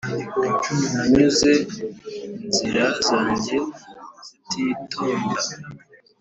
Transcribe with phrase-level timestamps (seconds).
[0.93, 1.51] nanyuze
[2.43, 3.57] inzira zanjye
[4.51, 5.41] zititonda,